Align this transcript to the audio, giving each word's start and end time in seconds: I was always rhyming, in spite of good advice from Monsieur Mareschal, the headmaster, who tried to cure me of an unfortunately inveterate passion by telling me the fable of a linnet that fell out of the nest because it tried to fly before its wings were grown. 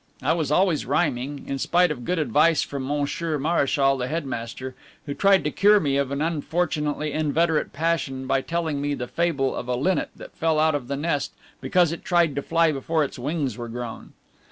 I 0.23 0.33
was 0.33 0.49
always 0.49 0.87
rhyming, 0.87 1.45
in 1.47 1.59
spite 1.59 1.91
of 1.91 2.05
good 2.05 2.17
advice 2.17 2.63
from 2.63 2.87
Monsieur 2.87 3.37
Mareschal, 3.37 3.97
the 3.99 4.07
headmaster, 4.07 4.73
who 5.05 5.13
tried 5.13 5.43
to 5.43 5.51
cure 5.51 5.79
me 5.79 5.95
of 5.97 6.09
an 6.09 6.23
unfortunately 6.23 7.11
inveterate 7.13 7.71
passion 7.71 8.25
by 8.25 8.41
telling 8.41 8.81
me 8.81 8.95
the 8.95 9.05
fable 9.05 9.53
of 9.55 9.67
a 9.67 9.75
linnet 9.75 10.09
that 10.15 10.35
fell 10.35 10.59
out 10.59 10.73
of 10.73 10.87
the 10.87 10.97
nest 10.97 11.33
because 11.61 11.91
it 11.91 12.03
tried 12.03 12.33
to 12.35 12.41
fly 12.41 12.71
before 12.71 13.03
its 13.03 13.19
wings 13.19 13.59
were 13.59 13.69
grown. 13.69 14.13